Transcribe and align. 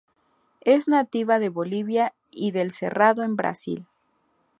Es 0.61 0.87
nativa 0.87 1.37
de 1.37 1.49
Bolivia 1.49 2.15
y 2.31 2.49
del 2.49 2.71
Cerrado 2.71 3.21
en 3.21 3.35
Brasil. 3.35 3.85